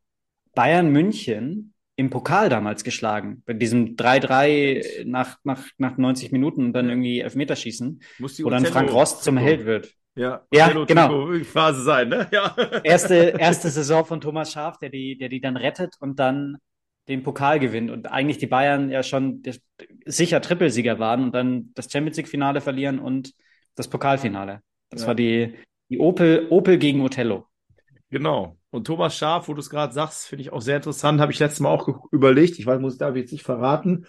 [0.54, 3.42] Bayern München im Pokal damals geschlagen.
[3.46, 8.92] Bei diesem 3-3 nach, nach, nach 90 Minuten und dann irgendwie Elfmeterschießen, wo dann Frank
[8.92, 9.94] Rost zum Held wird.
[10.16, 11.32] Ja, ja genau.
[11.44, 12.28] Phase sein, ne?
[12.32, 12.56] Ja.
[12.82, 16.58] Erste, erste Saison von Thomas Schaaf, der die, der die dann rettet und dann
[17.08, 19.42] den Pokal gewinnt und eigentlich die Bayern ja schon
[20.04, 23.32] sicher Trippelsieger waren und dann das Champions League Finale verlieren und
[23.76, 24.60] das Pokalfinale.
[24.90, 25.08] Das ja.
[25.08, 25.54] war die,
[25.88, 27.46] die Opel, Opel gegen Othello.
[28.10, 28.56] Genau.
[28.70, 31.20] Und Thomas Schaf, wo du es gerade sagst, finde ich auch sehr interessant.
[31.20, 32.58] Habe ich letztes Mal auch überlegt.
[32.58, 34.06] Ich weiß, muss da jetzt nicht verraten,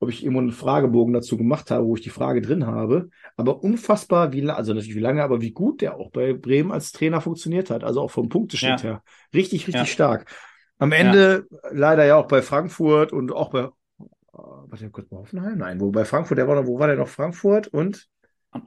[0.00, 3.10] ob ich irgendwo einen Fragebogen dazu gemacht habe, wo ich die Frage drin habe.
[3.36, 6.92] Aber unfassbar, wie also natürlich wie lange, aber wie gut der auch bei Bremen als
[6.92, 7.84] Trainer funktioniert hat.
[7.84, 8.90] Also auch vom Punkteschnitt ja.
[8.90, 9.02] her.
[9.34, 9.86] Richtig, richtig ja.
[9.86, 10.30] stark.
[10.78, 11.58] Am Ende ja.
[11.72, 13.68] leider ja auch bei Frankfurt und auch bei,
[14.32, 15.58] warte kurz bei Hoffenheim?
[15.58, 17.08] Nein, wo bei Frankfurt, der war noch, wo war der noch?
[17.08, 18.08] Frankfurt und?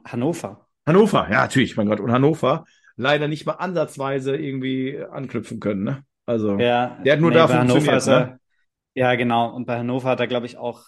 [0.04, 0.68] Hannover.
[0.86, 2.00] Hannover, ja, natürlich, mein Gott.
[2.00, 2.64] Und Hannover
[2.96, 6.04] leider nicht mal ansatzweise irgendwie anknüpfen können, ne?
[6.26, 8.38] Also, ja, der hat nur nee, da funktioniert, ne?
[8.94, 9.54] Ja, genau.
[9.54, 10.84] Und bei Hannover hat er, glaube ich, auch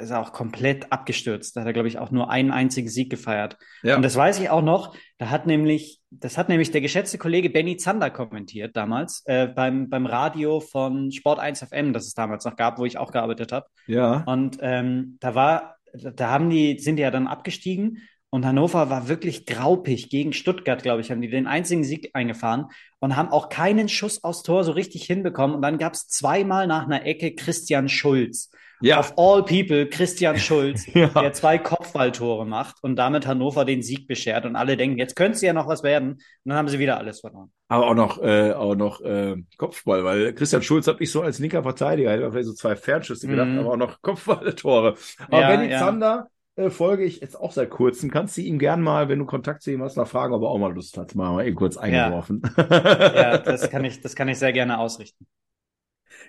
[0.00, 1.56] ist er auch komplett abgestürzt.
[1.56, 3.56] Da hat er, glaube ich, auch nur einen einzigen Sieg gefeiert.
[3.82, 3.96] Ja.
[3.96, 4.96] Und das weiß ich auch noch.
[5.18, 9.88] Da hat nämlich, das hat nämlich der geschätzte Kollege Benny Zander kommentiert damals äh, beim,
[9.88, 13.52] beim Radio von Sport 1 FM, das es damals noch gab, wo ich auch gearbeitet
[13.52, 13.66] habe.
[13.86, 14.24] Ja.
[14.26, 17.98] Und ähm, da war, da haben die, sind die ja dann abgestiegen
[18.34, 22.66] und Hannover war wirklich graupig gegen Stuttgart, glaube ich, haben die den einzigen Sieg eingefahren
[22.98, 25.54] und haben auch keinen Schuss aus Tor so richtig hinbekommen.
[25.54, 28.50] Und dann gab es zweimal nach einer Ecke Christian Schulz.
[28.80, 28.98] Ja.
[28.98, 31.06] Of all people, Christian Schulz, ja.
[31.06, 34.46] der zwei Kopfballtore macht und damit Hannover den Sieg beschert.
[34.46, 36.14] Und alle denken, jetzt könnte es ja noch was werden.
[36.14, 37.52] Und dann haben sie wieder alles verloren.
[37.68, 41.38] Aber auch noch, äh, auch noch äh, Kopfball, weil Christian Schulz hat ich so als
[41.38, 43.60] linker Verteidiger, hätte vielleicht so zwei Fernschüsse gedacht, mm.
[43.60, 44.96] aber auch noch Kopfballtore.
[45.28, 45.78] Aber ja, Benny ja.
[45.78, 48.10] Zander äh, folge ich jetzt auch seit kurzem.
[48.10, 50.48] Kannst du ihm gern mal, wenn du Kontakt zu ihm hast, nach fragen, ob er
[50.48, 51.14] auch mal Lust hat.
[51.14, 52.42] Mal, mal eben kurz eingeworfen.
[52.56, 53.14] Ja.
[53.14, 55.26] ja, das kann ich, das kann ich sehr gerne ausrichten.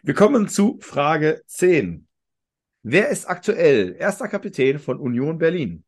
[0.04, 2.08] Wir kommen zu Frage 10.
[2.84, 5.84] Wer ist aktuell erster Kapitän von Union Berlin?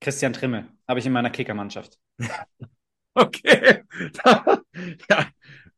[0.00, 1.98] Christian Trimme, habe ich in meiner Kickermannschaft.
[3.14, 3.82] okay.
[4.24, 5.26] ja.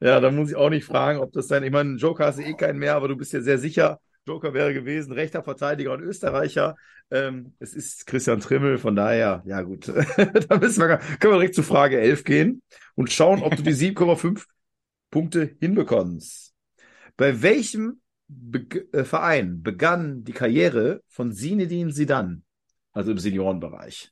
[0.01, 2.43] ja, da muss ich auch nicht fragen, ob das dann, ich meine, Joker hast du
[2.43, 4.01] eh keinen mehr, aber du bist ja sehr sicher.
[4.27, 6.77] Joker wäre gewesen, rechter Verteidiger und Österreicher.
[7.11, 9.89] Ähm, es ist Christian Trimmel, von daher, ja gut.
[10.49, 12.63] da müssen wir, können wir direkt zu Frage 11 gehen
[12.95, 14.47] und schauen, ob du die 7,5
[15.11, 16.55] Punkte hinbekommst.
[17.17, 22.43] Bei welchem Be äh, Verein begann die Karriere von Zinedine Zidane,
[22.93, 24.11] also im Seniorenbereich?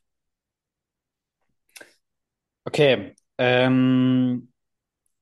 [2.65, 4.53] Okay, ähm,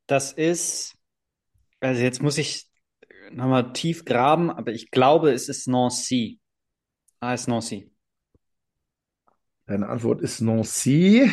[0.06, 0.98] das ist,
[1.80, 2.71] also jetzt muss ich
[3.36, 6.40] nochmal tief graben, aber ich glaube, es ist Nancy.
[7.20, 7.92] Ah, es ist Nancy.
[9.66, 11.32] Deine Antwort ist Nancy.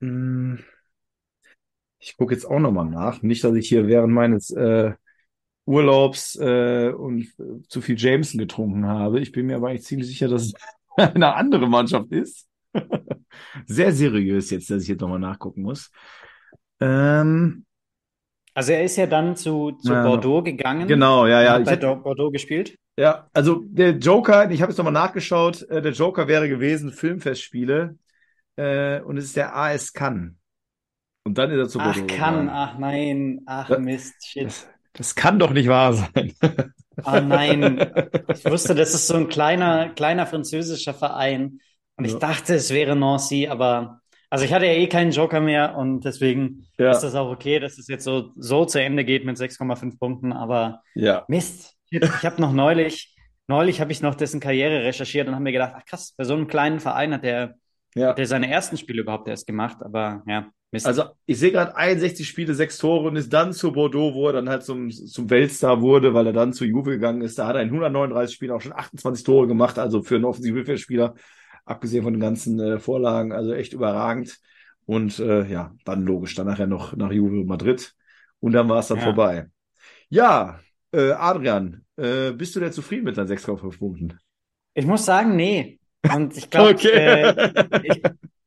[0.00, 0.64] Hm.
[2.00, 3.22] Ich gucke jetzt auch nochmal nach.
[3.22, 4.92] Nicht, dass ich hier während meines äh,
[5.66, 7.28] Urlaubs äh, und
[7.68, 9.20] zu viel Jameson getrunken habe.
[9.20, 10.54] Ich bin mir aber eigentlich ziemlich sicher, dass es
[10.96, 12.48] eine andere Mannschaft ist.
[13.66, 15.90] Sehr seriös jetzt, dass ich jetzt nochmal nachgucken muss.
[16.80, 17.66] Ähm,
[18.58, 20.88] also er ist ja dann zu, zu ja, Bordeaux gegangen.
[20.88, 21.52] Genau, ja, ja.
[21.52, 22.76] Hat bei hätte, Bordeaux gespielt.
[22.98, 27.96] Ja, also der Joker, ich habe jetzt nochmal nachgeschaut, äh, der Joker wäre gewesen Filmfestspiele
[28.56, 30.32] äh, und es ist der AS Cannes.
[31.22, 32.02] Und dann ist er zu Bordeaux.
[32.02, 34.46] Ach, Cannes, ach nein, ach Mist, shit.
[34.46, 36.34] Das, das kann doch nicht wahr sein.
[37.04, 37.78] Oh nein,
[38.34, 41.60] ich wusste, das ist so ein kleiner, kleiner französischer Verein.
[41.94, 42.12] Und ja.
[42.12, 46.04] ich dachte, es wäre Nancy, aber also ich hatte ja eh keinen Joker mehr und
[46.04, 46.90] deswegen ja.
[46.90, 50.32] ist das auch okay, dass es jetzt so, so zu Ende geht mit 6,5 Punkten.
[50.32, 51.24] Aber ja.
[51.28, 55.52] Mist, ich habe noch neulich, neulich habe ich noch dessen Karriere recherchiert und habe mir
[55.52, 57.54] gedacht, ach krass, bei so einem kleinen Verein hat der,
[57.94, 58.08] ja.
[58.08, 59.78] hat der seine ersten Spiele überhaupt erst gemacht.
[59.82, 60.86] Aber ja, Mist.
[60.86, 64.34] Also ich sehe gerade 61 Spiele, sechs Tore und ist dann zu Bordeaux, wo er
[64.34, 67.38] dann halt zum, zum Weltstar wurde, weil er dann zu Juve gegangen ist.
[67.38, 71.14] Da hat er in 139 Spielen auch schon 28 Tore gemacht, also für einen Offensivmittelfeldspieler
[71.68, 74.38] abgesehen von den ganzen äh, Vorlagen, also echt überragend.
[74.86, 77.94] Und äh, ja, dann logisch, dann nachher noch nach Juve Madrid.
[78.40, 79.04] Und dann war es dann ja.
[79.04, 79.46] vorbei.
[80.08, 80.60] Ja,
[80.92, 84.18] äh, Adrian, äh, bist du denn zufrieden mit deinen 6,5 Punkten?
[84.74, 85.78] Ich muss sagen, nee.
[86.10, 86.88] Und ich glaube, okay.
[86.88, 88.02] äh, ich,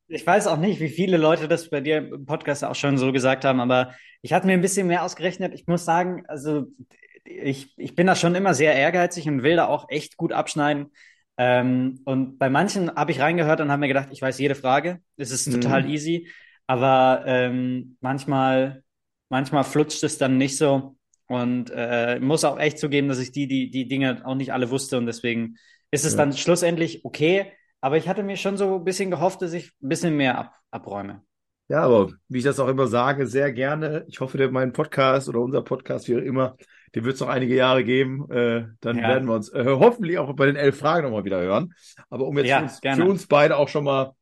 [0.08, 3.12] ich, weiß auch nicht, wie viele Leute das bei dir im Podcast auch schon so
[3.12, 5.54] gesagt haben, aber ich hatte mir ein bisschen mehr ausgerechnet.
[5.54, 6.68] Ich muss sagen, also
[7.24, 10.92] ich, ich bin da schon immer sehr ehrgeizig und will da auch echt gut abschneiden.
[11.38, 15.00] Ähm, und bei manchen habe ich reingehört und habe mir gedacht, ich weiß jede Frage.
[15.18, 15.90] Es ist total mhm.
[15.90, 16.30] easy.
[16.68, 18.84] Aber ähm, manchmal,
[19.30, 20.96] manchmal flutscht es dann nicht so.
[21.28, 24.70] Und äh, muss auch echt zugeben, dass ich die, die, die Dinge auch nicht alle
[24.70, 24.98] wusste.
[24.98, 25.58] Und deswegen
[25.90, 26.18] ist es ja.
[26.18, 27.54] dann schlussendlich okay.
[27.80, 30.54] Aber ich hatte mir schon so ein bisschen gehofft, dass ich ein bisschen mehr ab,
[30.70, 31.24] abräume.
[31.68, 34.04] Ja, aber wie ich das auch immer sage, sehr gerne.
[34.08, 36.58] Ich hoffe, der mein Podcast oder unser Podcast, wie auch immer,
[36.96, 38.30] den wird es noch einige Jahre geben.
[38.32, 39.10] Äh, dann ja.
[39.10, 41.74] werden wir uns äh, hoffentlich auch bei den elf Fragen nochmal wieder hören.
[42.10, 44.14] Aber um jetzt ja, für, uns, für, uns, beide auch schon mal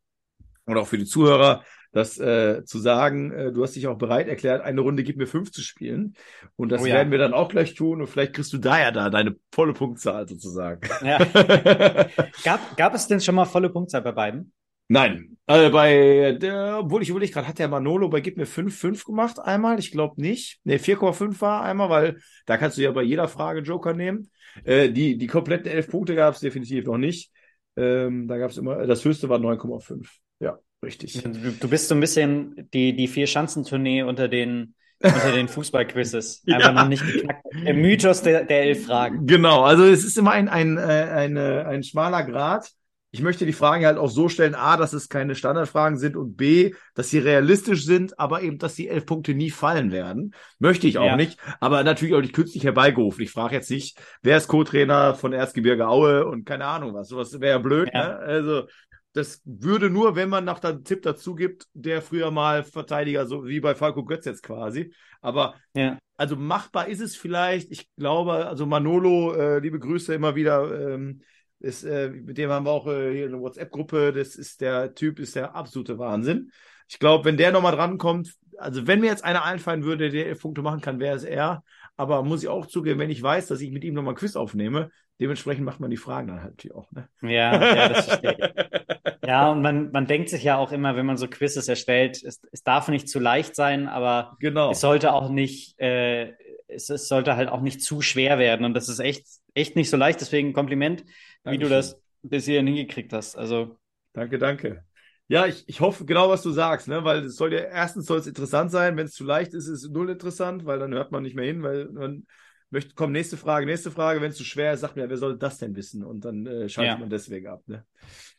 [0.67, 4.27] oder auch für die Zuhörer das äh, zu sagen, äh, du hast dich auch bereit
[4.27, 6.13] erklärt, eine Runde gibt mir fünf zu spielen.
[6.55, 6.95] Und das oh, ja.
[6.95, 8.01] werden wir dann auch gleich tun.
[8.01, 10.87] Und vielleicht kriegst du da ja da deine volle Punktzahl sozusagen.
[11.03, 11.17] Ja.
[12.43, 14.51] gab, gab es denn schon mal volle Punktzahl bei beiden?
[14.91, 19.05] Nein, äh, bei der, obwohl ich überlege gerade, hat der Manolo bei Gib mir 5,5
[19.05, 19.77] gemacht einmal?
[19.79, 20.59] Ich glaube nicht.
[20.63, 24.29] Ne, 4,5 war einmal, weil da kannst du ja bei jeder Frage Joker nehmen.
[24.63, 27.31] Äh, die, die kompletten elf Punkte gab es definitiv noch nicht.
[27.77, 30.07] Ähm, da gab es immer, das höchste war 9,5.
[30.39, 31.21] Ja, richtig.
[31.21, 34.73] Du, du, bist so ein bisschen die, die Vier-Schanzentournee unter den,
[35.03, 36.43] unter den Fußballquizzes.
[36.47, 36.73] Einfach ja.
[36.73, 37.45] noch nicht geknackt.
[37.63, 39.27] Der Mythos der, der elf Fragen.
[39.27, 42.71] Genau, also es ist immer ein, ein, äh, ein, ein schmaler Grad
[43.11, 46.37] ich möchte die Fragen halt auch so stellen, A, dass es keine Standardfragen sind und
[46.37, 50.35] B, dass sie realistisch sind, aber eben, dass die elf Punkte nie fallen werden.
[50.59, 51.15] Möchte ich auch ja.
[51.15, 53.23] nicht, aber natürlich auch nicht künstlich herbeigerufen.
[53.23, 57.07] Ich frage jetzt nicht, wer ist Co-Trainer von Erzgebirge Aue und keine Ahnung was.
[57.07, 58.07] Sowas wäre ja blöd, ja.
[58.07, 58.17] ne?
[58.17, 58.67] Also,
[59.13, 63.45] das würde nur, wenn man noch einen Tipp dazu gibt, der früher mal Verteidiger, so
[63.45, 64.93] wie bei Falco Götz jetzt quasi.
[65.19, 65.97] Aber ja.
[66.15, 67.71] also machbar ist es vielleicht.
[67.71, 70.93] Ich glaube, also Manolo, äh, liebe Grüße immer wieder.
[70.93, 71.21] Ähm,
[71.59, 74.13] ist, äh, mit dem haben wir auch äh, hier eine WhatsApp-Gruppe.
[74.13, 76.51] Das ist der Typ, ist der absolute Wahnsinn.
[76.87, 80.61] Ich glaube, wenn der nochmal drankommt, also wenn mir jetzt einer einfallen würde, der Punkte
[80.61, 81.63] machen kann, wäre es er.
[81.97, 84.35] Aber muss ich auch zugeben, wenn ich weiß, dass ich mit ihm nochmal ein Quiz
[84.35, 86.89] aufnehme, dementsprechend macht man die Fragen dann halt auch.
[86.91, 87.09] Ne?
[87.21, 89.27] Ja, ja, das verstehe ich.
[89.27, 92.41] ja, und man, man denkt sich ja auch immer, wenn man so Quizzes erstellt, es,
[92.51, 94.71] es darf nicht zu leicht sein, aber genau.
[94.71, 96.33] es sollte auch nicht, äh,
[96.67, 98.65] es, es sollte halt auch nicht zu schwer werden.
[98.65, 99.25] Und das ist echt,
[99.59, 100.21] echt nicht so leicht.
[100.21, 101.05] Deswegen Kompliment
[101.43, 103.37] wie du das bis hierhin hingekriegt hast.
[103.37, 103.77] Also.
[104.13, 104.83] Danke, danke.
[105.27, 107.03] Ja, ich, ich hoffe genau, was du sagst, ne?
[107.03, 109.83] Weil es soll ja erstens soll es interessant sein, wenn es zu leicht ist, ist
[109.83, 112.25] es null interessant, weil dann hört man nicht mehr hin, weil man
[112.71, 115.37] möchte, komm, nächste Frage, nächste Frage, wenn es zu schwer ist, sagt mir, wer soll
[115.37, 116.03] das denn wissen?
[116.03, 116.97] Und dann äh, schaltet ja.
[116.99, 117.85] man deswegen ab, ne?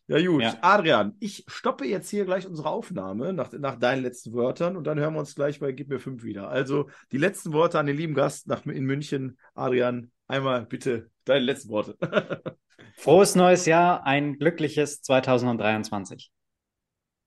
[0.09, 0.43] Ja, gut.
[0.43, 0.59] Ja.
[0.63, 4.99] Adrian, ich stoppe jetzt hier gleich unsere Aufnahme nach, nach deinen letzten Wörtern und dann
[4.99, 6.49] hören wir uns gleich bei Gib mir fünf wieder.
[6.49, 9.39] Also die letzten Worte an den lieben Gast nach, in München.
[9.55, 11.97] Adrian, einmal bitte deine letzten Worte.
[12.97, 16.31] Frohes neues Jahr, ein glückliches 2023.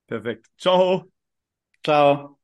[0.07, 0.47] Perfekt.
[0.57, 1.11] Ciao.
[1.83, 2.39] Ciao.